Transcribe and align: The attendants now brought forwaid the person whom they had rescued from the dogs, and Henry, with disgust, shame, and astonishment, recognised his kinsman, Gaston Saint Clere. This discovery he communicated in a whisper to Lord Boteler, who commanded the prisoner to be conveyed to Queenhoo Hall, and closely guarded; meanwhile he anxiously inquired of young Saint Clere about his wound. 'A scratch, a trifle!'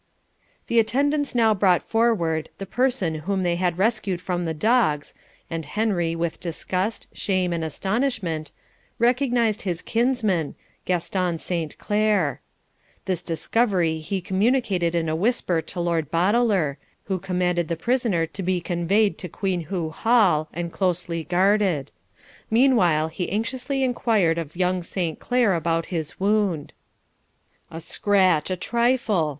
The 0.65 0.79
attendants 0.79 1.35
now 1.35 1.53
brought 1.53 1.83
forwaid 1.83 2.49
the 2.57 2.65
person 2.65 3.13
whom 3.29 3.43
they 3.43 3.55
had 3.57 3.77
rescued 3.77 4.19
from 4.19 4.45
the 4.45 4.53
dogs, 4.55 5.13
and 5.47 5.63
Henry, 5.63 6.15
with 6.15 6.39
disgust, 6.39 7.05
shame, 7.13 7.53
and 7.53 7.63
astonishment, 7.63 8.51
recognised 8.97 9.61
his 9.61 9.83
kinsman, 9.83 10.55
Gaston 10.85 11.37
Saint 11.37 11.77
Clere. 11.77 12.39
This 13.05 13.21
discovery 13.21 13.99
he 13.99 14.21
communicated 14.21 14.95
in 14.95 15.07
a 15.07 15.15
whisper 15.15 15.61
to 15.61 15.79
Lord 15.79 16.09
Boteler, 16.09 16.77
who 17.03 17.19
commanded 17.19 17.67
the 17.67 17.75
prisoner 17.77 18.25
to 18.25 18.41
be 18.41 18.59
conveyed 18.59 19.19
to 19.19 19.29
Queenhoo 19.29 19.91
Hall, 19.91 20.49
and 20.51 20.73
closely 20.73 21.23
guarded; 21.25 21.91
meanwhile 22.49 23.07
he 23.09 23.29
anxiously 23.31 23.83
inquired 23.83 24.39
of 24.39 24.55
young 24.55 24.81
Saint 24.81 25.19
Clere 25.19 25.53
about 25.53 25.85
his 25.93 26.19
wound. 26.19 26.73
'A 27.69 27.81
scratch, 27.81 28.49
a 28.49 28.55
trifle!' 28.57 29.29